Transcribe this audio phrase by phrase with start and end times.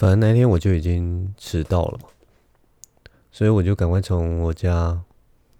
[0.00, 1.98] 反正那天我就已经迟到了，
[3.30, 5.04] 所以我就赶快从我家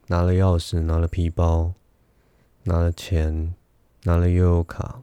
[0.07, 1.75] 拿了钥匙，拿了皮包，
[2.62, 3.55] 拿了钱，
[4.05, 5.03] 拿了悠游卡，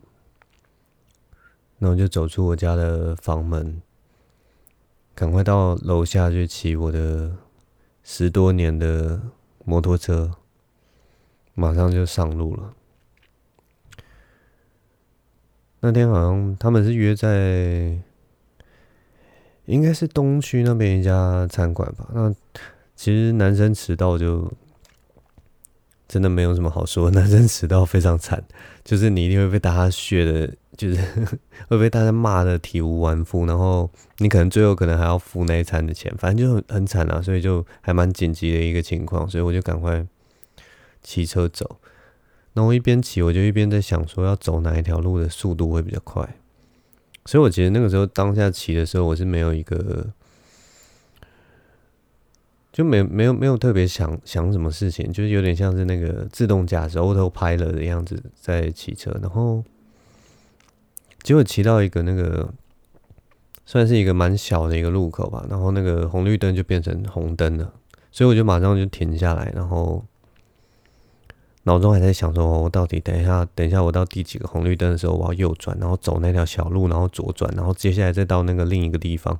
[1.77, 3.79] 然后就走出我家的房门，
[5.13, 7.35] 赶快到楼下去骑我的
[8.01, 9.21] 十多年的
[9.63, 10.31] 摩托车，
[11.53, 12.73] 马上就上路了。
[15.81, 18.01] 那天好像他们是约在。
[19.67, 22.09] 应该是东区那边一家餐馆吧。
[22.13, 22.33] 那
[22.95, 24.51] 其实男生迟到就
[26.07, 28.43] 真的没有什么好说，男生迟到非常惨，
[28.83, 30.97] 就是你一定会被大家削的，就是
[31.67, 37.21] 会被大家骂的体无完肤，然后你可能最后可能还要付那一餐的钱，反正就很很惨啊。
[37.21, 40.05] 所以就还蛮紧急的一个情况，所以我就赶快
[41.03, 41.79] 骑车走。
[42.53, 46.37] 然后一边骑，我就一边在想说要走哪一条路的速度会比较快。
[47.27, 50.07] 所以，我觉得那个时候当下骑的时候，我是没有一个，
[52.71, 59.61] 就没没有没有特别想想什么事情，就是有点像是那个自动驾驶 autopilot 的样子在骑车，然后
[61.21, 62.49] 结果骑到一个那个
[63.65, 67.73] 算是一个蛮小的一个路口吧，然后那个红绿灯就变成红灯了，
[68.09, 70.05] 所以我就马上就停下来，然后。
[71.67, 79.37] 脑中还在想说，我到底等一下，等一下我到第几个红绿灯的时候，我要右转，然后走那条小路，然后左转，然后接下来再到那个另一个地方，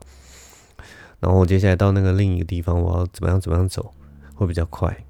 [1.22, 3.94] 然后我接下来到那个另一个地方，我要怎么样怎么样走
[4.36, 5.06] 会比较快。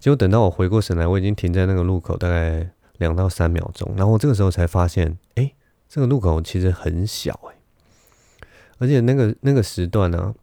[0.00, 5.52] 结果等到我回过神来，我已经停在那个路口大概两到三秒钟，然后我这个时候才发现，哎，
[5.90, 10.34] 这个路口其实很小哎，而且那个那个时段呢，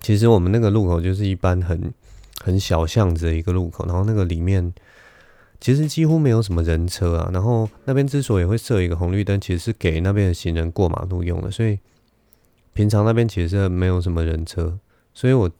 [0.00, 1.92] 其实我们那个路口就是一般很。
[2.44, 4.74] 很小巷子的一个路口，然后那个里面
[5.62, 7.30] 其实几乎没有什么人车啊。
[7.32, 11.50] 然后那边之所以会设一个红绿灯，其实是给那边的行人过马路用的。
[11.50, 11.78] 所以
[12.74, 14.78] 平常那边其实是没有什么人车。
[15.14, 15.50] 所以我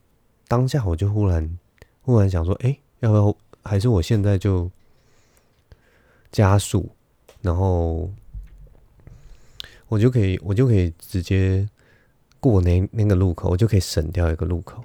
[0.47, 1.59] 当下我就忽然
[2.03, 4.71] 忽然想说，哎，要不要还是我现在就
[6.31, 6.91] 加速，
[7.41, 8.11] 然后
[9.89, 11.67] 我就可以我就可以直接
[12.41, 14.85] 过那那个路口，我就可以省掉一个路口。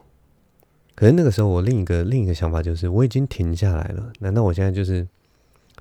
[0.99, 4.11] 可是那个时候，我另一个另一个想法就是，我已经停下来了。
[4.19, 5.07] 难道我现在就是，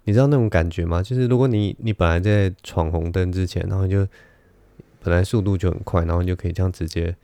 [0.04, 1.02] 你知道那种感觉吗？
[1.02, 4.06] 就是如果你你本来在闯红灯之前，然后就
[5.02, 7.16] 本来速度就很快，然后你就可以这样直接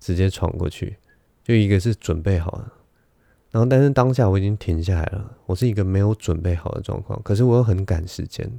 [0.00, 0.96] 直接闯过去，
[1.44, 2.72] 就一个是准备好了。
[3.50, 8.50] 然后但是当下我已经停下来了，我是一个没有准备好的状况，可是我又很赶时间，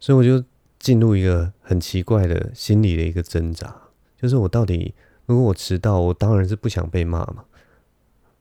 [0.00, 0.42] 所以我就
[0.78, 3.76] 进入一个很奇怪的心理的一个挣扎，
[4.16, 4.94] 就是我到底。
[5.28, 7.44] 如果我迟到，我当然是不想被骂嘛，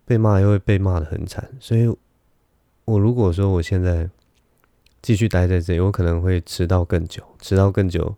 [0.05, 1.85] 被骂又会被骂的很惨，所以，
[2.85, 4.09] 我如果说我现在
[5.01, 8.15] 继续待在这里，我可能会迟到更久，迟到更久，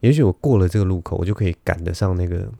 [0.00, 2.50] 也许我过了这个路口，我就可以赶得上那个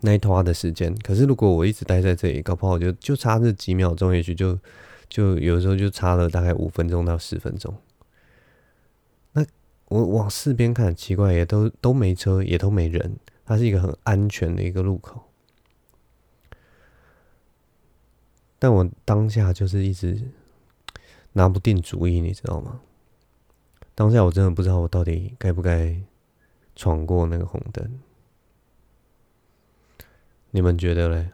[0.00, 0.94] 那一拖的时间。
[1.02, 4.58] 可是如果我一直待在这里，搞不好就就差这几秒钟，也许就
[5.08, 7.74] 就有时候就差了大概五分钟到十分钟。
[9.32, 9.42] 那
[9.88, 13.16] 我往四边看，奇怪，也都都没车，也都没人。
[13.50, 15.20] 它是一个很安全的一个路口，
[18.60, 20.30] 但我当下就是一直
[21.32, 22.80] 拿不定主意，你知道吗？
[23.96, 26.00] 当下我真的不知道我到底该不该
[26.76, 27.98] 闯过那个红灯，
[30.52, 31.30] 你们觉得嘞？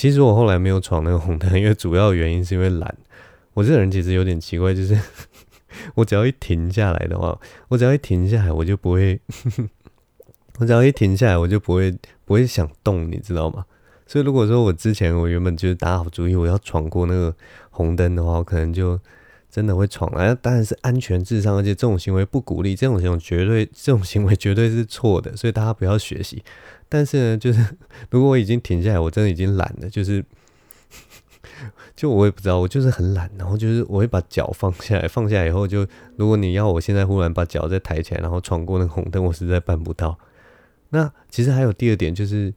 [0.00, 2.96] 其实我后来没有闯那个红灯，因为主要原因是因为懒。
[3.52, 4.98] 我这个人其实有点奇怪，就是
[5.94, 7.38] 我只要一停下来的话，
[7.68, 9.20] 我只要一停下来，我就不会，
[10.58, 13.66] 我只要一停下来，我就不会不会想动，你知道吗？
[14.06, 17.36] 所以如果说我之前我原本就是打好主意，我要闯过那个
[17.68, 18.98] 红灯的话，我可能就
[19.50, 20.10] 真的会闯。
[20.14, 26.42] 了，当然是安全至上，而且这种行为不鼓励，这种行为绝对这种行为绝对是错的，所以大家不要学习。
[26.90, 27.64] 但是呢，就是
[28.10, 30.22] 如果我已经停下来，我真的已经懒了，就是，
[31.96, 40.18] 就我也不知道，我就是很懒，然后就是我会把脚放下来，放下来以后就，如果你要我现在忽然把脚再抬起来，然后闯过那个红灯，我实在办不到。
[40.90, 42.52] 那其实还有第二点，就是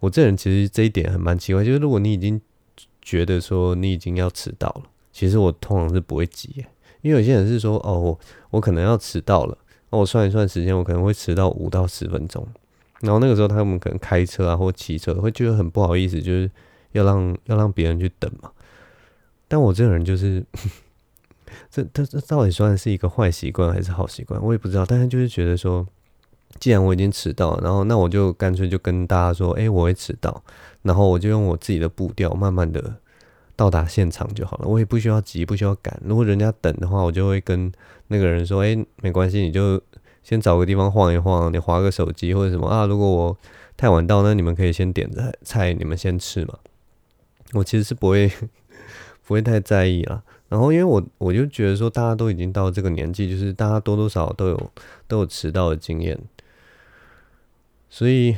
[0.00, 2.38] 我这人其实这一点还蛮奇怪，就是如果你已经
[3.00, 6.66] 觉得说你已经要迟到了，其实我通常是不会急，
[7.00, 8.20] 因为有些人是说，哦，我
[8.50, 9.56] 我可能要迟到了，
[9.88, 12.46] 那我算一算时间，我可能会迟到五到十分钟。
[13.00, 16.50] 然后那个时候他们可能开车啊或骑车会觉得很不好意思，就是
[16.92, 18.50] 要让要让别人去等嘛。
[19.48, 20.44] 但我这个人就是，
[21.70, 24.86] 这这这到底算是一个坏习惯还是好习惯，我也不知道。
[24.86, 25.86] 但是就是觉得说，
[26.58, 30.42] 既然我已经迟到，然后那我就干脆就跟大家说，哎、我会迟到，
[30.82, 32.94] 然后我就用我自己的步调，慢慢的
[33.56, 34.68] 到达现场就好了。
[34.68, 36.00] 我也不需要急，不需要赶。
[36.04, 37.72] 如果人家等的话，我就会跟
[38.06, 39.80] 那个人说，哎、没关系，你就
[40.22, 42.86] 先找个地方晃一晃，你划个手机或者什么啊。
[42.86, 43.36] 如果我
[43.76, 46.58] 太晚到，那你们可以先点菜，菜你们先吃嘛。
[47.52, 48.30] 我其实是不会
[49.26, 50.22] 不会太在意啦。
[50.48, 54.70] 然后因为我我就觉得说，大家都已经到这个年纪，就是大家多多少少都有
[55.06, 56.18] 都有迟到的经验。
[57.88, 58.36] 所以，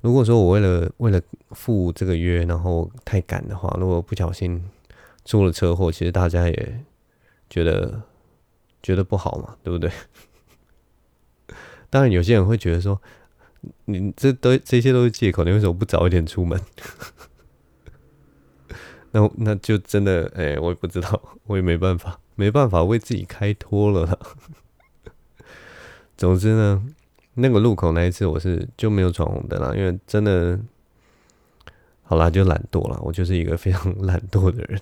[0.00, 1.20] 如果说我为了为了
[1.52, 4.62] 赴这个约，然后太赶的话，如果不小心
[5.24, 6.84] 出了车祸，其实大家也
[7.48, 8.02] 觉得
[8.82, 9.90] 觉得不好嘛，对不对？
[11.90, 13.00] 当然，有些人会觉得说，
[13.86, 16.60] 你这都这些都是借口，你为什么不早一点出门？
[19.12, 24.18] 那那就真的，哎、我也不知道，我也没办法，没办法为自己开脱了啦。
[26.16, 26.86] 总之呢。
[27.34, 30.58] 那个路口那一次我是就没有闯红灯了，因为真的，
[32.02, 34.80] 好啦，就懒惰了，我就是一个非常懒惰的人。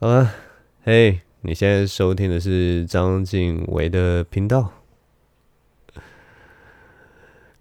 [0.00, 0.34] 好了，
[0.86, 4.70] 嘿，你现在收听的是张晋唯的频道。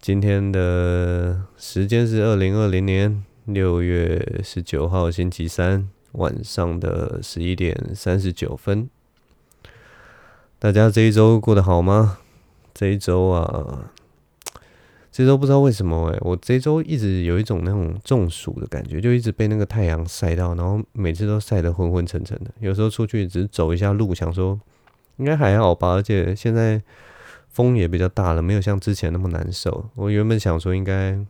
[0.01, 8.89] 今天的时间是二零二零年六月十九号星期三晚上的十一点三十九分。
[10.59, 12.17] 大家这一周过得好吗？
[12.73, 13.93] 这一周啊，
[15.13, 22.49] 这周不知道为什么哎、我这周一直有一种那种中暑的感觉，就一直被那个太阳晒到，然后每次都晒得昏昏沉沉的。
[22.59, 24.59] 有时候出去只是走一下路，想说
[25.17, 26.81] 应该还好吧，而且现在
[27.47, 29.87] 风也比较大了，没有像之前那么难受。
[29.93, 31.23] 我原本想说应该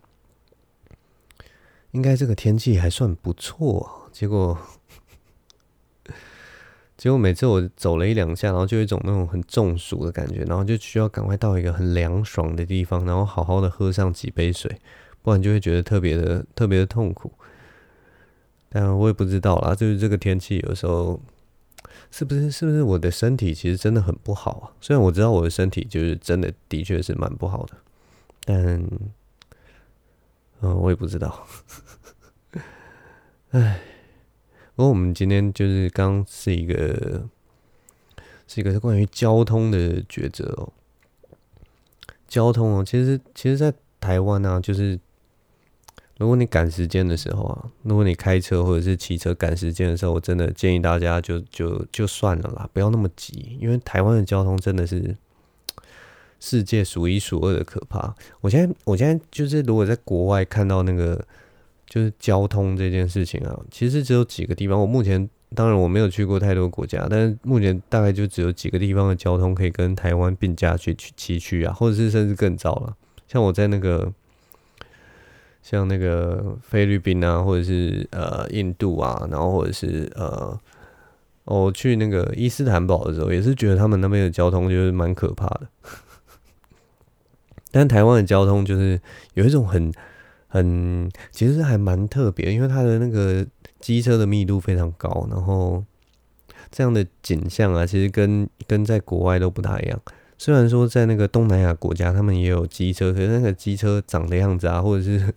[1.92, 4.58] 应该这个天气还算不错，结果。
[7.04, 14.80] 结果每次我走了一两下，然后就有一种那种很中暑的感觉，然后就需要赶快到一个很凉爽的地方，然后好好的喝上几杯水，
[15.22, 17.30] 不然就会觉得特别的特别的痛苦。
[18.70, 21.20] 但我也不知道啦，就是这个天气有时候
[22.10, 24.72] 是不是是不是我的身体其实真的很不好啊？
[24.80, 27.76] 虽然我知道我的身体就是真的的确是蛮不好的，
[28.46, 28.82] 但
[30.62, 31.46] 嗯，我也不知道。
[33.52, 33.82] 唉。
[34.76, 37.30] 不过我们今天就是刚是一个
[38.48, 40.74] 是一个关于交通的抉择哦。
[42.28, 45.00] 交通哦，其实其实，在台湾呢，就是
[46.18, 55.16] 如果你赶时间的时候啊，如果你开车或者是骑车赶时间的时候，我真的建议大家就就就算了啦，不要那么急，因为台湾的交通真的是
[56.40, 58.16] 世界数一数二的可怕。
[58.42, 61.24] 我现在我现在就是如果在国外看到那个。
[61.94, 64.82] 就是交通这件事情啊，其实只有几个地方。
[64.82, 72.98] 我目前当然我没有去过太多国家，但是目前大概就只有几个地方的交通可以跟台湾并驾去去齐驱啊，或者是甚至更糟了。
[73.28, 74.12] 像我在那个
[75.62, 80.60] 像那个菲律宾啊，或者是呃印度啊，然后或者是呃
[81.44, 85.68] 我去那个伊斯坦堡的时候，也是觉得他们那边的交通就是蛮可怕的。
[87.70, 89.00] 但台湾的交通就是
[89.36, 89.94] 有一种很。
[90.54, 93.44] 很，其实还蛮特别，因为它的那个
[93.80, 95.84] 机车的密度非常高，然后
[96.70, 100.00] 这样的景象啊，其实跟跟在国外都不大一样。
[100.38, 105.34] 虽然说在那个东南亚国家，他们也有机车，可是那个机车长的样子啊，或者是。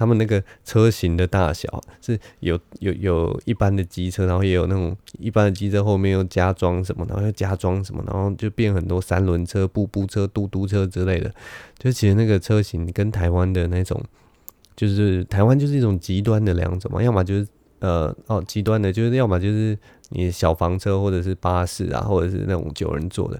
[0.00, 1.68] 他们那个车型的大小
[2.00, 11.30] 是有有有一般的机车，然后也有那种一般的机车后面又加装什么，然后又加装什么，然后就变很多三轮车、步步车、嘟嘟车之类的。
[11.78, 14.02] 就其实那个车型跟台湾的那种，
[14.74, 17.46] 就是台湾就是一种极端的两种嘛，要么就是
[17.80, 19.78] 呃哦极端的，就是要么就是
[20.08, 23.38] 你小房车或者是巴士啊，或者是那种九人座的，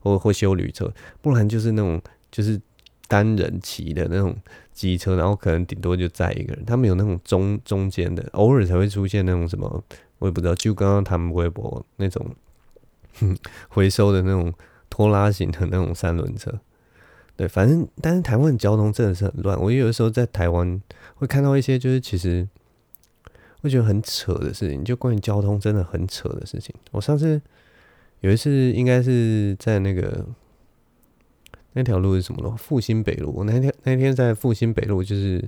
[0.00, 0.92] 或或休旅车，
[1.22, 1.98] 不然就是那种
[2.30, 2.60] 就是
[3.08, 4.36] 单人骑的那种。
[4.72, 9.84] 机车，然后可能顶多就载一个人，他们有那种中中间的，偶尔才会出现那种什么，
[10.18, 10.54] 我也不知道。
[10.54, 12.26] 就刚刚他们微博那种
[13.20, 13.36] 哼
[13.68, 14.52] 回收的那种
[14.88, 16.58] 拖拉型的那种三轮车，
[17.36, 19.60] 对，反正但是台湾交通真的是很乱。
[19.60, 20.80] 我有的时候在台湾
[21.16, 22.48] 会看到一些，就是其实
[23.60, 26.74] 会觉得很扯的事情，就关于交通真的很扯的事情。
[26.90, 27.40] 我上次
[28.20, 30.26] 有一次应该是在那个。
[31.74, 32.56] 那条路是什么路？
[32.56, 33.32] 复兴北路。
[33.34, 35.42] 我那天那天在复兴北路，就是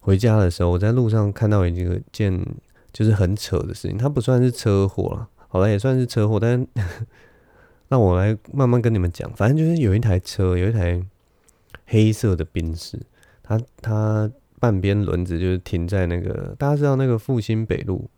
[0.00, 2.44] 回家的时候，我在路上看到一个件
[2.92, 3.98] 就是很扯的事情。
[3.98, 6.66] 它不算是车祸了，好了，也算是车祸，但
[7.88, 9.30] 那我来慢慢跟你们讲。
[9.34, 11.02] 反正就是有一台车，有一台
[11.86, 12.98] 黑色的宾士，
[13.42, 18.08] 它它半边轮子就是停在那个大家知道那个复兴北路，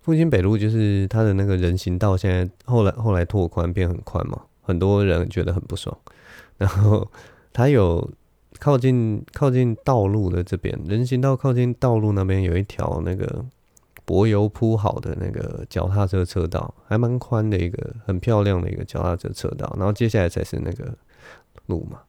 [0.00, 5.96] 复兴北路就是它的那个人行道，现在后来后来拓宽变很宽嘛，很多人觉得很不爽。
[6.58, 7.10] 然后
[7.52, 8.10] 它有
[8.58, 13.44] 靠近靠近道路的这边人行道靠近道路那边有一条那个
[14.04, 19.74] 柏油铺好的那个脚踏车车道，还蛮宽的一个很漂亮的一个脚踏车车道。
[19.78, 20.96] 然后接下来才是那个
[21.66, 22.00] 路嘛。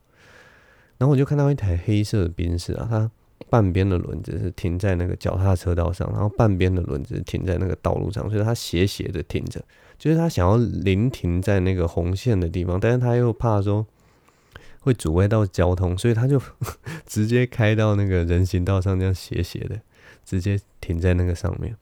[0.97, 3.11] 然后我就看到一台黑色的宾士啊，它
[3.49, 9.63] 半边的轮子是停在那个脚踏车道上，然后半边的轮子停在那个道路上，所以它斜斜的停着，
[9.97, 13.85] 就是它想要临停在那个红线的地方，但是他又怕说
[14.79, 16.41] 会阻碍到交通，所以他就
[17.05, 19.79] 直接开到那个人行道上，这样斜斜的
[20.23, 21.75] 直接停在那个上面。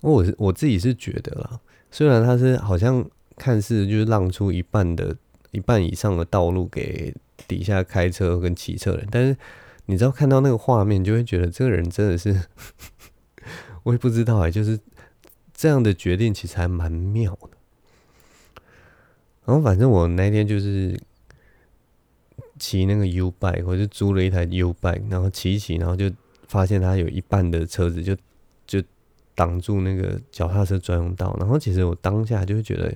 [0.00, 1.60] 我是我自己是觉得啦，
[1.90, 3.04] 虽然它是好像
[3.36, 5.16] 看似就是让出一半的。
[5.50, 7.14] 一半以上的道路给
[7.46, 9.36] 底下开车跟骑车人，但是
[9.86, 12.42] 你知道看到那个画面，就会觉得这个人真的是，
[13.84, 14.78] 我也不知道哎，就是
[15.54, 17.50] 这样的决定其实还蛮妙的。
[19.46, 21.00] 然后反正我那天就是
[22.58, 26.10] 骑那个 U bike，我就租了一台 U bike，然后骑一骑，然后就
[26.46, 28.14] 发现它有一半的车子就
[28.66, 28.82] 就
[29.34, 32.94] 挡住那个脚踏车专用道，然后其实我当下就会觉得。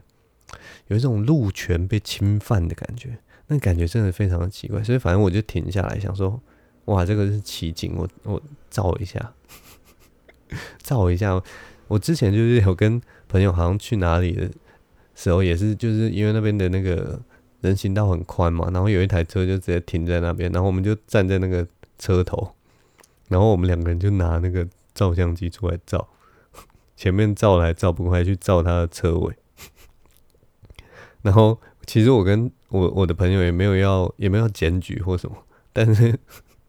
[0.89, 3.19] 有一种路权被侵犯的感觉，
[3.49, 6.41] 那感觉真的非常的奇怪，所以反正我就停下来想说，
[6.87, 9.33] 哇，这个是奇景，我我照一下，
[10.83, 11.43] 照一下。
[11.89, 14.51] 我之前就是有跟朋友好像去哪里的
[15.15, 17.21] 时候，也是就是因为那边的那个
[17.61, 21.67] 人行道很宽嘛，然后有一台车就直接停在那边，然后我们就站在那个
[21.99, 22.55] 车头，
[23.29, 26.09] 然后我们两个人就拿那个照相机出来照，
[26.97, 29.35] 前面照来照不快，去照他的车尾。
[31.23, 35.37] 然后，其实我跟我我的朋友也没有要也没有要检举或什么，
[35.73, 36.19] 但是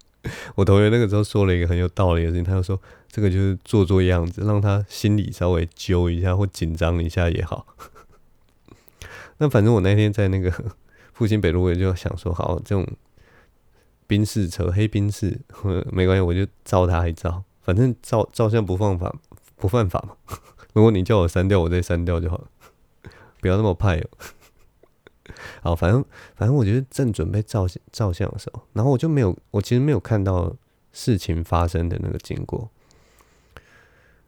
[0.56, 2.80] 我同学那个时候说了一个很有道理的事情，他就说
[3.10, 7.66] 这个就是做做样子，让他心里稍微揪一下或紧张一下也好。
[9.40, 10.52] 那反正我那天在那个
[11.14, 12.88] 复兴北路，我就想说，好，这种
[14.06, 15.40] 宾士车黑宾士，
[15.92, 19.14] 没关系，我就照他一照，反正照照相不犯法
[19.58, 20.38] 不犯法嘛。
[20.74, 22.48] 如果你叫我删掉，我再删掉就好了，
[23.42, 24.08] 不要那么派哦。
[25.62, 26.04] 好，反正
[26.36, 30.54] 反正我觉得正准备照相照相的时候，然后我就没有，我其实没有看到
[30.92, 32.70] 事情发生的那个经过。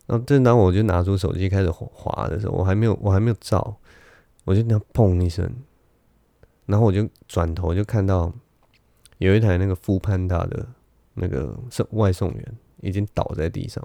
[0.07, 3.75] 然后正当我就拿出手机开始滑的时候，我还没有我还没有照，
[4.43, 5.51] 我就那样砰一声，
[6.67, 8.31] 然后我就转头就看到
[9.17, 10.67] 有一台那个富潘大的
[11.15, 13.83] 那个送外送员已经倒在地上，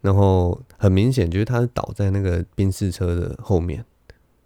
[0.00, 3.84] 然后很明显就是他倒在那个宾士车的后面。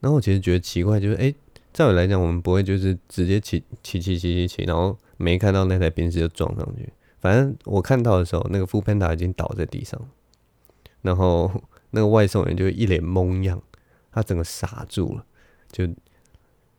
[0.01, 1.33] 然后我其实觉得奇怪，就是哎，
[1.73, 6.93] 照理来讲，我们不会就是直接骑骑骑骑骑骑，然后没看到那台宾士就撞上去。
[7.21, 10.01] 反正我看到的时候，那个 foodpanda 已经倒在地上，
[11.03, 11.51] 然后
[11.91, 13.63] 那个外送员就一脸懵样，
[14.11, 15.27] 他整个傻住了，
[15.71, 15.87] 就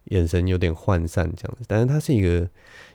[0.05, 1.65] 眼神有点涣散这样子。
[1.67, 2.49] 但是他是一个，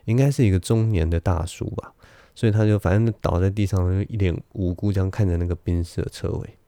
[0.07, 1.95] 应该是一个中年的大叔吧，
[2.35, 6.59] 所以他就反正倒在地上，就一脸无辜这样看着那个宾士的车尾。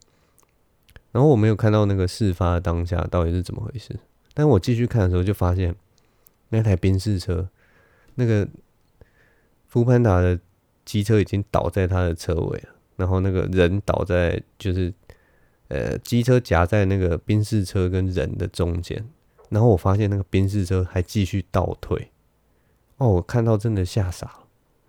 [1.11, 3.99] 然后我没有看到那个事发当下到底是怎么回事，
[4.35, 5.75] 但我继续看的时候就发现
[6.50, 7.49] 那台宾士车，
[8.15, 8.47] 那个
[9.67, 10.38] 福潘达的
[10.85, 14.93] 机车已经倒在他的车尾了，然后那个人倒在就是
[15.69, 19.07] 呃机车夹在那个宾士车跟人的中间，
[19.49, 22.11] 然后我发现那个宾士车还继续倒退，
[22.99, 24.47] 哦，我看到真的吓傻了，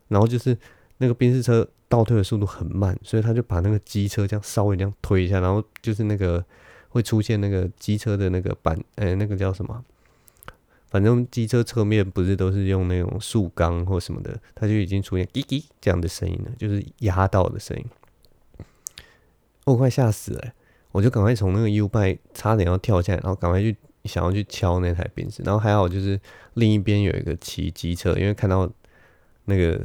[0.10, 0.58] 然后就是
[1.00, 1.68] 那个宾士车。
[1.92, 6.46] 倒退的速度很慢，所以他就把那个机车这样稍微这样推一下，然后就是那个
[6.90, 9.84] 会出现那个机车的那个板，呃，那个叫什么？
[10.92, 17.84] 反正机车侧面不是都是用那种塑钢或什么的，它就已经出现“滴滴”这样的声音了，就是压到的声音。
[19.66, 20.54] 我快吓死了，
[20.92, 26.22] 我就赶快从那个 U-bike 差点要跳下来，然后赶快去想要去敲那台宾士，然后还好就是
[26.54, 28.72] 另一边有一个骑机车，因为看到
[29.46, 29.84] 那个。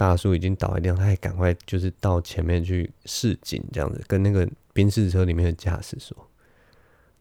[0.00, 6.16] 大叔已经倒一辆，他还赶快就是到前面去示警，这样子跟那个宾士车里面的驾驶说。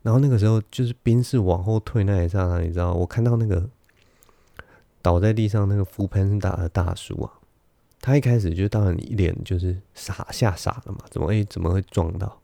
[0.02, 3.70] 然后那个时候就是宾士往后退那一刹那，你知道，我看到那个
[5.02, 7.34] 倒在地上那个 foodpanda 的大叔啊，
[8.00, 12.40] 他一开始就当然一脸就是傻吓傻了嘛，怎么会怎么会撞到？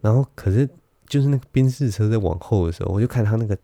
[0.00, 0.68] 然后可是
[1.06, 3.56] 就是那个宾士车在往后的时候，我就看他那个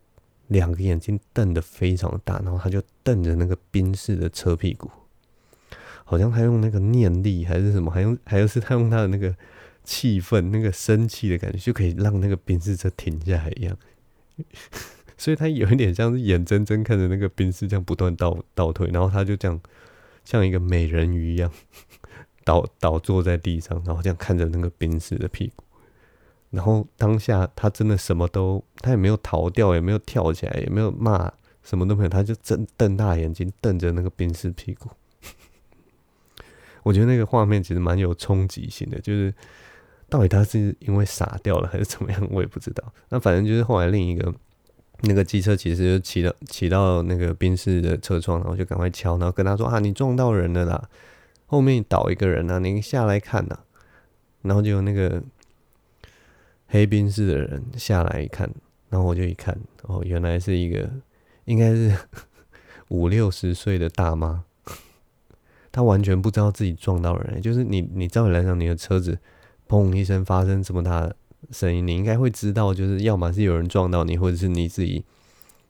[0.46, 4.88] 两个眼睛瞪得非常大，然后他就瞪着那个宾士的车屁股。
[6.04, 9.34] 好像他用那个念力还是什么，还用还有是他用他的那个
[9.82, 13.76] 气氛、那个生气的感觉，就可以让那个宾士车停下来一样。
[15.16, 19.60] 所以他有一点像是眼睁睁看着那个宾士这样不断倒倒退，然后他就这样
[20.24, 21.50] 像一个美人鱼一样
[22.44, 25.64] 倒倒坐在地上，然后这样看着那个宾士的屁股。
[26.50, 31.32] 然后当下他真的什么都，他也没有逃掉，也没有跳起来，也没有骂，
[31.62, 34.90] 什么都没有，他就睁瞪大眼睛瞪着那个冰丝屁股。
[36.84, 39.34] 我觉得那个画面其实蛮有冲击性的，就是
[40.08, 42.94] 到底他是因为傻掉了还是怎么样，我也不知道。
[43.08, 44.32] 那反正就是后来另一个
[45.00, 50.88] 那个机车骑士就骑到骑到那个宾士的车窗，然后就赶快敲，然后跟他说：“啊，你撞到人了啦，
[51.46, 53.58] 后面倒一个人啊，你下来看呐。”
[54.42, 55.20] 然后就那个。
[56.66, 58.50] 黑宾士的人下来一看，
[58.88, 60.90] 然后我就一看，哦，原来是一个
[61.44, 61.96] 应该是
[62.88, 64.42] 五六十岁的大妈，
[65.74, 69.18] 他完全不知道自己撞到人，就是你，你照理来讲，你的车子
[69.68, 71.16] 砰一声发生这么大的
[71.50, 75.04] 声音，你应该会知道，就是要么是有人撞到你，或者是你自己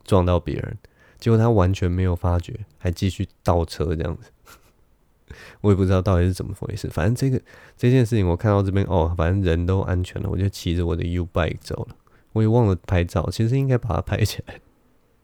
[0.04, 0.76] 撞到别人，
[1.18, 4.30] 结果他完全没有发觉，还继续倒车这样子。
[5.62, 7.42] 我也不知道到底是怎么回事，反正这个
[7.78, 11.96] 这件事情我看到这边哦，反正人都安全了，我就骑着我的 U bike 走了。
[12.34, 14.61] 我也忘了拍照，其实应该把它拍起来，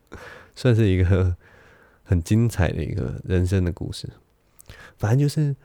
[0.57, 1.37] 算是一个
[2.03, 4.09] 很精彩的一个人生的故事。
[5.01, 5.57] 反正就是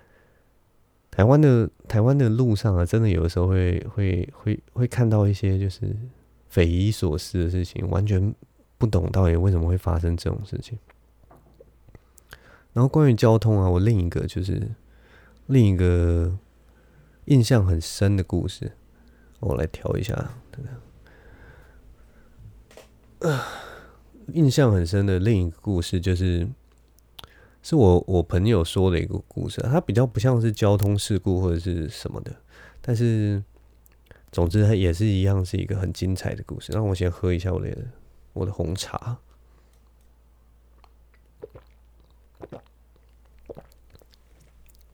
[1.12, 5.94] 台湾的台湾的路上啊，真的有的时候会会会会看到一些就是
[6.48, 8.34] 匪夷所思的事情，完全
[8.78, 10.80] 不懂到底为什么会发生这种事情。
[12.72, 14.72] 然后关于交通啊，我另一个就是
[15.48, 16.38] 另一个
[17.26, 18.72] 印象很深的故事，
[19.42, 20.32] 我来调一下。
[23.20, 23.42] 呃，
[24.34, 26.48] 印象很深的另一个故事就是，
[27.66, 32.32] 是我我朋友说的一个故事，它比较不像是交通事故或者是什么的，
[32.80, 33.44] 但是
[34.32, 36.72] 总之它也是一样是一个很精彩的故事。
[36.74, 37.76] 让我先喝一下我的
[38.34, 39.18] 我的红茶。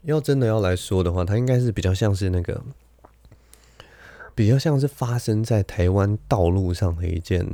[0.04, 2.64] 要真的要来说的话，它应该是比较像是那个，
[4.34, 7.46] 比较像是发生在台湾道路上的一件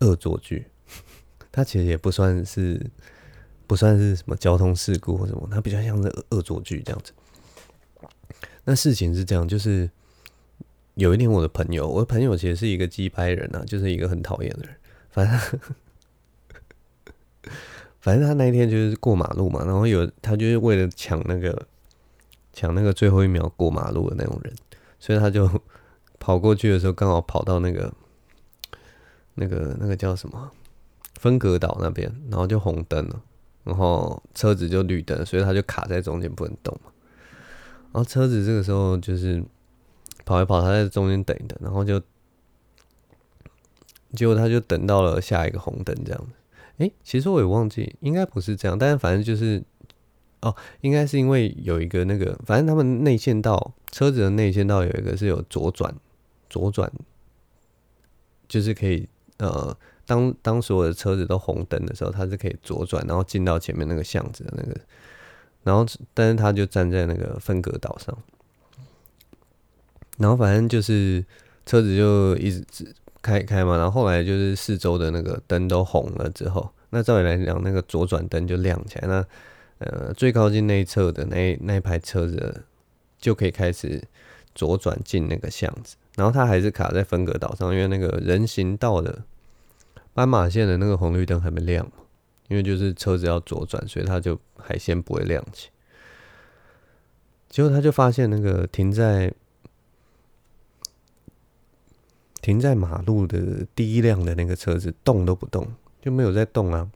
[0.00, 0.66] 恶作剧。
[1.50, 2.90] 它其实也不算是，
[3.72, 7.14] 不算是什么交通事故或什么，它比较像是恶作剧这样子。
[8.64, 9.88] 那事情是这样，就是
[10.96, 14.76] 有一天我的朋友，我的朋友其实是一个机掰人啊，就是一个很讨厌的人，
[15.08, 15.60] 反正。
[18.00, 21.66] 反正他那一天就是过马路嘛，然后有他就是为了抢那个
[22.52, 24.52] 抢那个最后一秒过马路的那种人，
[24.98, 25.48] 所以他就
[26.18, 27.90] 跑过去的时候，刚好跑到那个
[29.34, 30.50] 那个那个叫什么
[31.14, 33.22] 分隔岛那边，然后就红灯了，
[33.64, 36.90] 然后车子就绿灯，所以他就卡在中间不能动嘛。
[37.92, 39.42] 然后车子这个时候就是
[40.24, 42.00] 跑一跑，他在中间等一等，然后就
[44.14, 46.32] 结果他就等到了下一个红灯这样子。
[46.78, 49.62] 哎、欸，其实我也忘记，应该不是这样，但是反正就是，
[50.40, 55.94] 哦，应该是因为有一个那个，反正他们内线道车子的内线道有一个是有左转，
[56.48, 56.90] 左转，
[58.48, 64.80] 就是可以呃，当当所有的车子都红灯的时候，它是可以左转，然后进到前面那个巷子的那个，
[65.62, 68.16] 然后但是他就站在那个分隔岛上，
[70.18, 71.24] 然后反正就是
[71.66, 72.94] 车子就一直。
[73.24, 79.06] 开开嘛，然后后来就是四周的那个灯都红了之后，那照理来讲，那个左转灯就亮起来。
[79.06, 79.24] 那
[79.78, 82.64] 呃，最靠近那一侧的那那一排车子
[83.20, 84.02] 就可以开始
[84.56, 85.94] 左转进那个巷子。
[86.16, 89.22] 然后它还是卡在分隔岛上，因为那个人行道的
[90.14, 92.04] 斑马线的那个红绿灯还没亮嘛，
[92.48, 95.70] 因为就是车子要左转，所以它就还先不会亮起。
[97.48, 99.32] 结果他就发现那个停在。
[102.40, 105.64] 停在马路的第一辆的那个车子动都不动，
[106.00, 106.90] 就没有在动啊。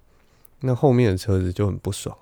[0.59, 2.19] 那后面的车子就很不爽，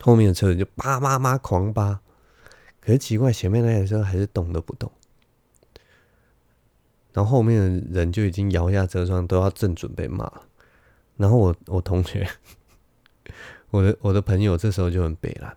[0.00, 2.02] 后面的车子就叭叭叭狂叭。
[2.78, 4.92] 可是奇怪，前面那台车还是动都不动。
[7.12, 10.30] 然后后面的人就已经摇下车窗，都要正准备骂。
[11.16, 12.28] 然后我我同学，
[13.70, 15.56] 我的我的朋友这时候就很北烂，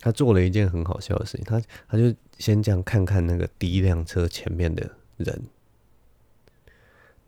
[0.00, 4.90] 他做了一件很好笑的事情，他他就先这样看看那个第一辆车前面的。
[5.16, 5.42] 人，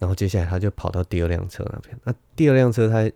[0.00, 1.96] 然后接下来他就跑到第二辆车那边。
[2.02, 3.08] 那第二辆车他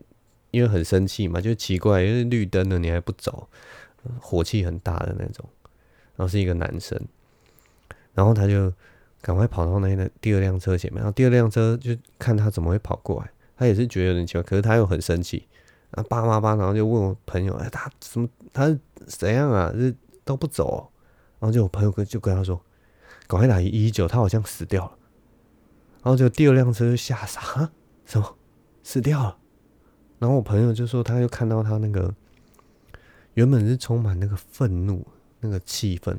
[0.53, 3.49] 因为很生气嘛，就奇怪，因为绿灯了你还不走，
[4.21, 5.45] 火气很大的那种。
[6.15, 6.97] 然后是一个男生，
[8.15, 8.73] 然后他就
[9.21, 10.99] 赶快跑到那个第二辆车前面。
[10.99, 15.47] 然后第二辆车就看他怎么会跑过来，他也是觉得有点奇怪，可是他又很生气，
[15.93, 19.73] 啊叭叭叭，然后就问我朋友：“哎，他什么他是怎样啊？
[19.77, 20.81] 这都不走哦？”
[21.41, 22.61] 然后就我朋友跟就跟他说。
[23.27, 24.93] 赶快打一一九，他好像死掉了。
[26.03, 27.71] 然后就第二辆车就吓傻，
[28.05, 28.37] 什么
[28.83, 29.39] 死掉了？
[30.19, 32.13] 然后我朋友就说，他又看到他那个
[33.35, 35.07] 原本是充满那个愤怒
[35.39, 36.17] 那个气氛，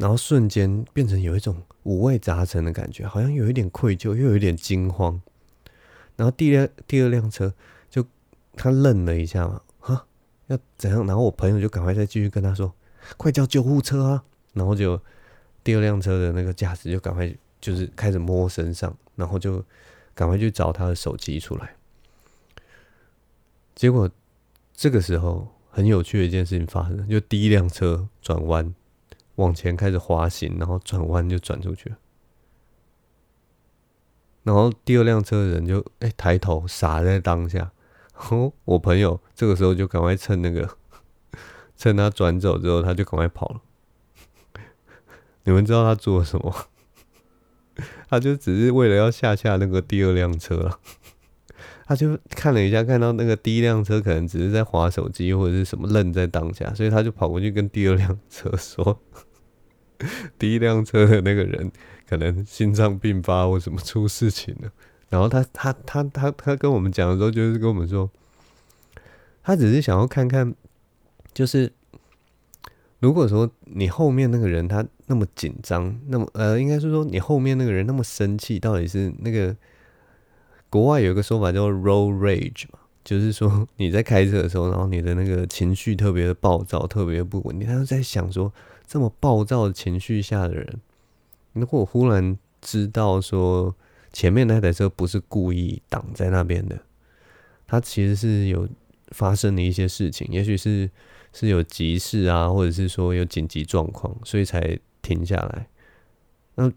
[0.00, 5.20] 然后瞬间变成有一种五味杂陈的感觉，好像有一点愧疚，又有一点惊慌。
[6.16, 7.52] 然后第二第二辆车
[7.90, 8.02] 就
[8.54, 10.06] 他愣了一下嘛，哈，
[10.46, 11.06] 要怎样？
[11.06, 12.72] 然后我朋友就赶快再继续跟他说，
[13.18, 14.24] 快叫救护车啊！
[14.54, 14.98] 然后就
[15.62, 19.62] 第二辆车的那个驾驶就赶快就是开始摸身上，然后就
[20.14, 21.76] 赶快去找他的手机出来。
[23.74, 24.10] 结果
[24.72, 28.74] 这个时候很有趣的一件事情发生，就第一辆车转弯
[29.40, 31.96] 往前开始滑行，然后转弯就转出去了。
[34.42, 37.72] 然后第二辆车的人就哎、抬头傻在当下，
[38.30, 40.76] 哦，我朋友这个时候就赶快趁那个
[41.76, 43.60] 趁他转走之后，他就赶快跑了。
[45.44, 46.54] 你们知道他做了什么？
[48.08, 50.78] 他就只是为了要吓吓那个第二辆车了。
[51.86, 59.00] 他就看了一下，看到那个第一辆车可能只是在滑手机或者是什么愣在当下，所以他就跑过去跟第二辆车说
[60.38, 61.70] ：“第一辆车的那个人
[62.08, 64.70] 可能心脏病发或什么出事情了。”
[65.08, 68.10] 然后他他他他他跟我们讲的时候，就是跟我们说，
[69.42, 70.54] 他只是想要看看，
[71.32, 71.72] 就是。
[73.02, 79.56] 如果说你后面那个人他那么紧张，那么呃，应该是说你后面那个人那么生气，到底是那个
[80.68, 87.66] 国外有一个说法叫 road rage 嘛，就是说你在开车的时候，然后你的那个情绪特别的暴躁，特别不稳定。
[87.66, 88.52] 他就在想说，
[88.90, 90.80] 这么暴躁的情绪下的人，
[91.52, 93.76] 如果忽然知道说
[94.12, 96.76] 前面那台车不是故意挡在那边的，
[97.68, 98.68] 他其实是有
[99.12, 100.90] 发生的一些事情，也许是。
[101.32, 105.68] 是有急事啊，或者是说有紧急状况，所以才停下来。
[106.56, 106.68] 那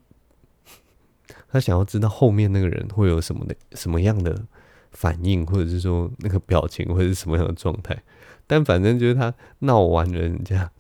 [1.50, 4.46] 他想要知道后面那个人会有什么的什么样的
[4.92, 8.00] 反应，或者是说那个表情，或者是什么样的状态。
[8.46, 10.72] 但反正就是他闹完了人家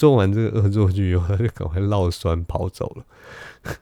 [0.00, 3.04] 做完这个恶作剧以后，他就赶快绕酸跑走了。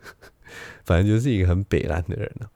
[0.84, 2.50] 反正就是一个很北烂的人了。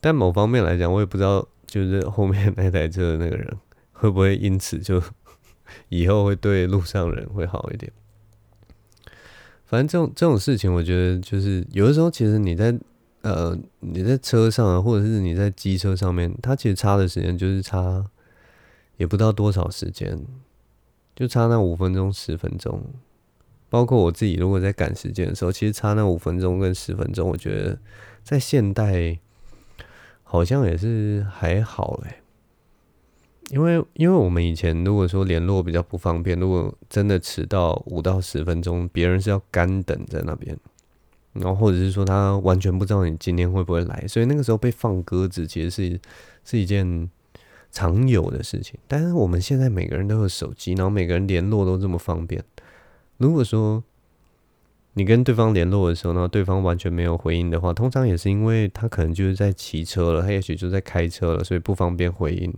[0.00, 3.56] 但某方面来讲，我也不知道，就是后面那台车的那个人
[3.92, 5.00] 会不会因此就。
[5.88, 7.90] 以后会对路上人会好一点。
[9.64, 12.76] 反正这种这种事情，我觉得就是有的时候，其实你在
[13.22, 18.04] 呃你在车上啊，或者是你在机车上面，它其实差的时间就是差
[18.98, 20.22] 也不知道多少时间，
[21.22, 22.82] 就差那五分钟十分钟。
[23.70, 27.78] 包括我自己，如果在赶时间的时候，其实差那五分钟跟十分钟，我觉得
[28.24, 29.16] 在现代
[30.24, 32.16] 好像也是还好诶、欸。
[33.50, 40.58] 因为，因为我们以前如果说联络比较不方便，如果真的迟到五到十分钟，别人是要干等在那边，
[41.34, 46.00] 然后或者是说他完全不知道你今天会不会来，所以那个时候被放鸽子其实是
[46.44, 47.08] 是一件
[47.72, 48.78] 常有的事情。
[48.86, 52.44] 但是我们现在每个人都有手机，然后每个人联络都这么方便。
[53.16, 53.82] 如果说
[54.94, 62.52] 你跟对方联络的时候，然后对方完全没有回应的话，通常也是因为他可能就是在骑车了，他也许就在开车了，所以不方便回应。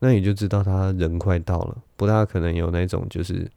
[0.00, 3.48] 那你就知道他人快到了，不大可能有那种就是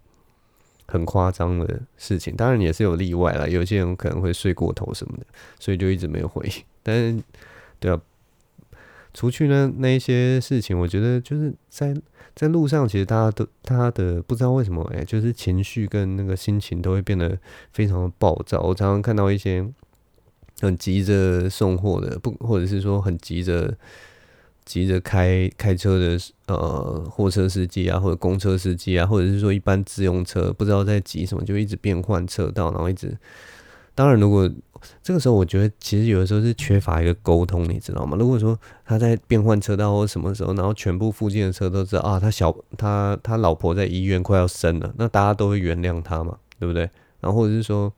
[0.88, 2.36] 很夸张的事情。
[2.36, 5.26] 当然也是有例外啦，有些人可能会睡过头什么的，
[5.60, 6.54] 所以就一直没有回应。
[6.84, 7.24] 但是，
[7.80, 8.00] 对啊，
[9.14, 11.96] 除去呢那一些事情，我觉得就是在
[12.36, 17.38] 在路上，其实大家都他的不知道为什么哎、就是情绪跟那个心情都会变得
[17.74, 18.62] 非常的暴躁。
[18.62, 19.68] 我常常看到一些
[20.62, 23.74] 很急着送货的，不或者是说很急着。
[24.64, 33.18] 急着开开车的呃货车司机啊，或者公车司机啊，或者是说一般自用车，不知道在急什么，就一直变换车道，然后一直。
[33.96, 34.50] 当然，如果
[35.02, 38.18] 这个时候，我觉得其实有的时候是缺乏一个沟通，你知道吗？
[38.18, 46.90] 如果说他在变换车道或什么时候，然后全部附近的车都知道啊，他小他他老婆在医院快要生了，那大家都会原谅他嘛，对不对？
[47.20, 47.92] 然后或者是说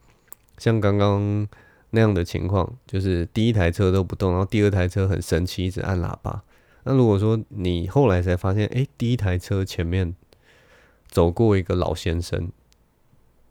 [0.58, 1.46] 像刚刚
[1.90, 6.42] 那样的情况，就是第一台车都不动，然后第二台车很生气，一直按喇叭。
[6.84, 10.14] 那如果说你后来才发现，哎、第一台车前面
[11.08, 12.50] 走过一个老先生，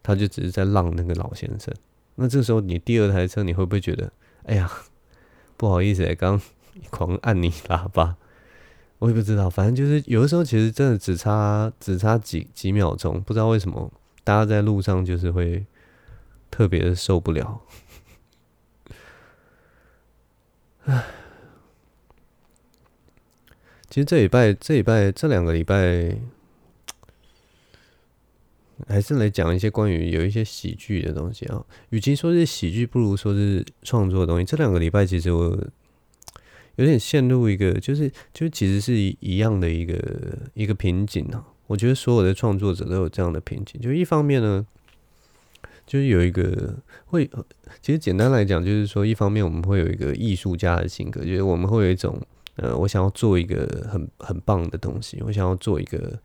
[0.04, 1.74] 他就只是在让那个老先生。
[2.16, 4.12] 那这时候你第二台车，你会不会觉得，
[4.44, 4.72] 哎呀，
[5.58, 6.42] 不好意思、欸，刚
[6.90, 8.16] 狂按你喇叭？
[9.00, 13.92] 我也不知道，反正就是有的时候其实真的只差只差几几秒钟，不知道为什么
[14.24, 15.66] 大家在路上就是会
[16.50, 17.62] 特别的受不了。
[20.86, 21.04] 唉。
[23.90, 26.18] 其实这礼拜、这礼拜、这两个礼拜，
[28.88, 31.64] 还是来讲一些关于有一些喜剧的东西啊。
[31.90, 34.46] 与其说是喜剧，不如说是创作的东西。
[34.46, 35.58] 这两个礼拜，其实我
[36.76, 39.98] 有点陷入一个，就是就其实是一样的一个
[40.54, 41.46] 一个瓶颈啊。
[41.68, 44.66] 我觉得所有的创作者都有这样的瓶颈，就一方面呢，
[45.88, 47.26] 就是有一个会，
[47.82, 52.22] 其实简单来讲，就是说一方面我们会有一个艺术家的性格，就是我们会有一种，
[52.58, 56.20] 呃，我想要做一个很很棒的东西，我想要做一个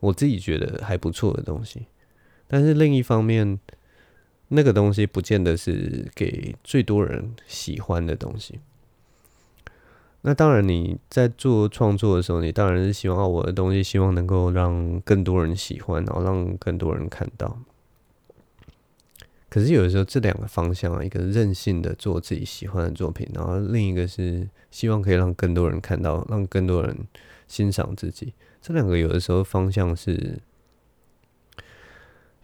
[0.00, 1.86] 我自己觉得还不错的东西，
[2.48, 3.58] 但是另一方面，
[4.48, 8.58] 那个东西不见得是给最多人喜欢的东西。
[10.22, 17.56] 那当然，你在做创作的时候，你当然是希望我的东西，希望能够让更多人喜欢，然后让更多人看到。
[19.48, 26.96] 可是有的时候，这两个方向啊，一个任性的做自己喜欢的作品，然后另一个是希望可以让更多人看到，让更多人
[27.46, 28.34] 欣赏自己。
[28.60, 30.38] 这两个有的时候方向是，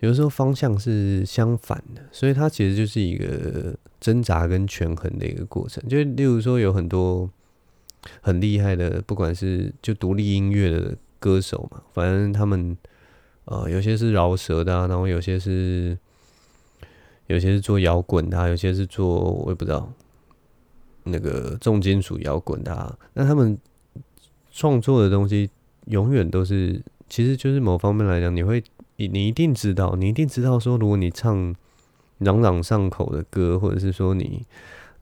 [0.00, 5.82] 有的时候方向是相反的，所以它其实就是一个挣扎跟权衡的一个过程。
[5.88, 7.30] 就例如说，有很多。
[8.20, 12.76] 很厉害的，不管是就独立音乐的歌手嘛，反正他们
[13.46, 15.96] 呃有些是饶舌的啊，然后有些是
[17.28, 19.90] 有些是做摇滚的啊，有些是做我也不知道
[21.04, 22.94] 那个重金属摇滚的啊。
[23.14, 23.56] 那他们
[24.52, 25.48] 创作的东西
[25.86, 26.78] 永远都是，
[27.08, 28.62] 其实就是某方面来讲，你会
[28.96, 31.54] 你你一定知道，你一定知道说，如果你唱
[32.18, 34.44] 朗朗上口的歌，或者是说你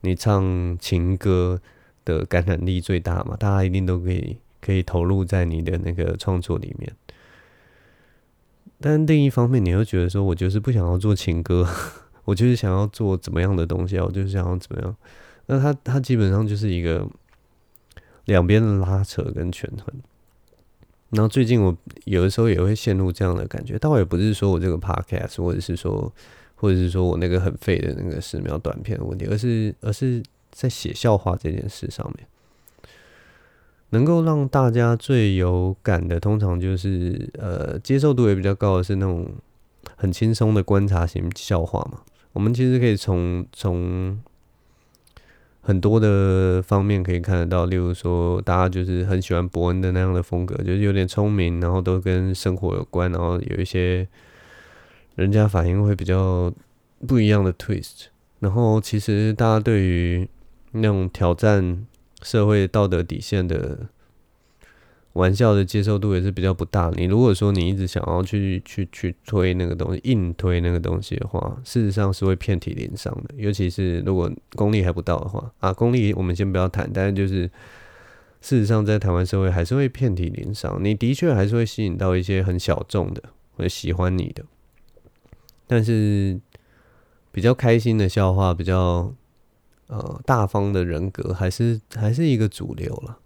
[0.01, 1.59] 你唱情歌。
[2.05, 6.93] 的感染力最大嘛，大家一定都可以可以投入在你的那个创作里面。
[8.81, 11.65] 但另一方面，你又觉得说，我就是不想要做情歌，
[12.25, 14.03] 我就是想要做怎么样的东西啊？
[14.05, 14.93] 我就是想要怎么样？
[15.45, 17.07] 那他他基本上就是一个
[18.25, 19.95] 两边的拉扯跟权衡。
[21.13, 26.13] 然后最近我有的时候也会陷入这样的感觉，倒也不是说我这个 podcast，或者是说，
[26.55, 30.21] 或者是说我那个很废的那个十秒短片的问题，而是而是。
[30.55, 32.27] 在写笑话这件事上面，
[33.89, 39.27] 能够让大家最有感的，通常就是呃接受度也比较高的是那种
[39.95, 42.01] 很轻松的观察型笑话嘛。
[42.33, 44.15] 我们其实可以从从
[45.65, 54.05] 很多的方面可以看得到，例如说大家就是很喜欢伯恩的那样的风格，就是有点聪明，然后都跟生活有关，然后有一些
[55.15, 56.53] 人家反应会比较
[57.07, 58.07] 不一样的 twist。
[58.39, 60.27] 然后其实大家对于
[60.71, 61.87] 那种挑战
[62.21, 63.87] 社会道德底线的
[65.13, 66.91] 玩笑的接受度也是比较不大。
[66.95, 73.35] 你如果说你一直想要去去去推那个东西，硬推那个东西的话，事实上是会遍体鳞伤的。
[73.37, 77.43] 尤其是如果功力还不到的话啊，功力我们先不要谈，但是就是
[78.41, 80.83] 事实上在台湾社会还是会遍体鳞伤。
[80.83, 83.23] 你的确还是会吸引到一些很小众的
[83.55, 84.43] 会喜欢你的，
[85.67, 86.39] 但是
[87.31, 89.13] 比较开心的笑话比较。
[89.87, 93.19] 呃，大方的人格还是还是一个主流了。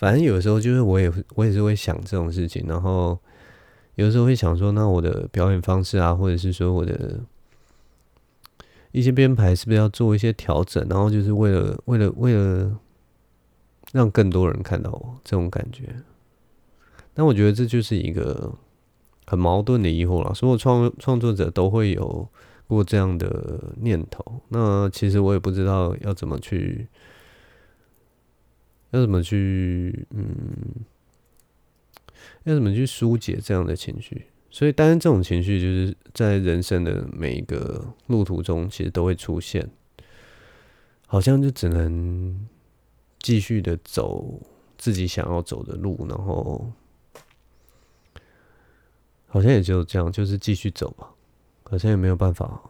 [0.00, 3.18] 反正有时候就是我也我也是会想这种事情，然后
[3.96, 7.20] 有时候会想说，那我的表演方式啊，或者是说我的
[8.92, 12.74] 一些编排是不是要做一些调整，然后就是为了为了为了
[13.92, 15.94] 让更多人看到我这种感觉。
[17.12, 18.54] 但我觉得这就是一个
[19.26, 22.26] 很矛盾的疑惑了，所有创创作者都会有。
[22.70, 26.86] 过这样的念头，那其实我也不知道要怎么去，
[28.90, 30.26] 要怎么去，嗯，
[32.44, 34.26] 要怎么去疏解这样的情绪。
[34.50, 39.70] 所以，当然这种情绪就是在人生的每一个路途中，其实都会出现。
[41.06, 42.46] 好像就只能
[43.20, 44.40] 继续的走
[44.78, 46.72] 自己想要走的路，然后
[49.26, 51.10] 好像也就这样，就是继续走吧。
[51.62, 52.60] 好像也没有办法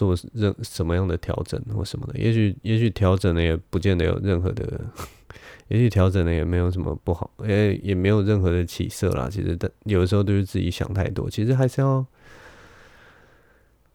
[0.00, 4.80] 做任什么样的调整或什么的，也许也许调整了也不见得有任何的，
[5.68, 9.28] 也许调整了也没有什么不好，也也没有任何的起色啦。
[9.30, 11.28] 其实，但有的时候都是自己想太多。
[11.28, 12.06] 其实还是要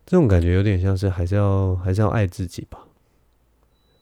[0.06, 2.86] 这种感觉，有点像是还是要还是要爱自己吧，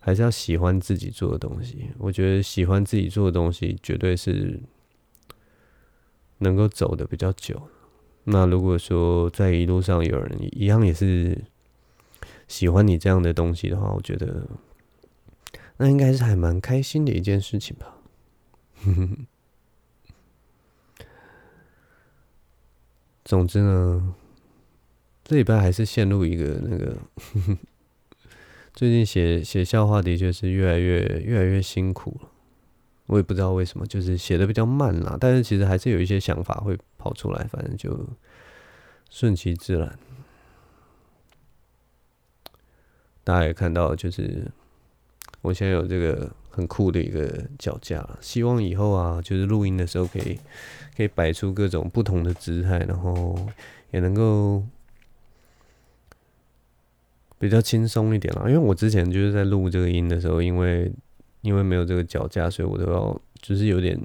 [0.01, 1.87] 还是要喜欢自己做的东西。
[1.99, 4.59] 我觉得喜欢自己做的东西，绝对是
[6.39, 7.61] 能够走的比较久。
[8.25, 11.41] 那如果说在一路上有人一样也是
[12.53, 14.47] 喜欢你这样的东西的话，我觉得
[15.77, 17.97] 那应该是还蛮开心的一件事情吧。
[23.25, 24.13] 总之呢，
[25.23, 26.95] 这礼拜还是陷入一个那个，
[28.71, 32.29] 最近写写笑话的确是越来越越来越辛苦了。
[33.07, 38.07] 我也不知道为什么，就是写的比较慢啦，但是其实还是有一些想法会跑出来，反正就
[39.09, 39.97] 顺其自然。
[43.23, 44.45] 大家也看到，就是
[45.41, 50.37] 我现在有这个很酷的一个脚架，希望以后啊，就是录音的时候可以
[50.95, 53.35] 可以摆出各种不同的姿态，然后
[53.91, 54.63] 也能够
[57.39, 58.43] 比较轻松一点啦。
[58.47, 60.91] 因为我之前就是在录这个音的时候，因为
[61.41, 63.97] 因为没有这个脚架，所以我都要就是有点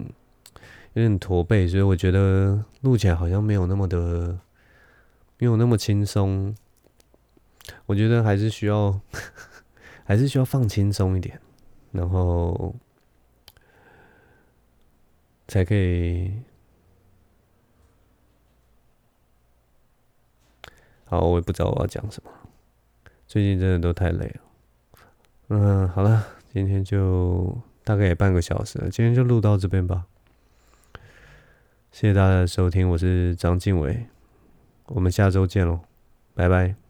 [0.95, 4.39] 有点驼背，所以我觉得录起来好像没有那么的
[5.39, 6.55] 没有那么轻松。
[7.87, 9.01] 我觉得还是需要。
[10.09, 11.39] 还是需要放轻松一点，
[11.93, 12.75] 然后
[15.47, 16.33] 才可以。
[21.05, 22.31] 好，我也不知道我要讲什么，
[23.27, 24.41] 最近真的都太累了。
[25.49, 27.55] 嗯，好了，今天就
[27.85, 30.07] 大概也半个小时了，今天就录到这边吧。
[31.93, 34.07] 谢谢大家的收听，我是张敬伟，
[34.87, 35.81] 我们下周见喽，
[36.35, 36.88] 拜拜。